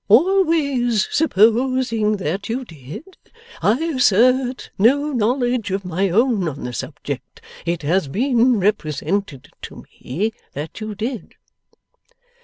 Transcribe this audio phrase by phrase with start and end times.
[0.09, 3.05] Always supposing that you did;
[3.61, 9.85] I assert no knowledge of my own on the subject; it has been represented to
[10.01, 11.35] me that you did.